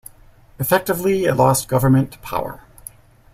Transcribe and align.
Effectively 0.59 1.25
it 1.25 1.35
lost 1.35 1.67
government 1.67 2.19
power. 2.23 2.61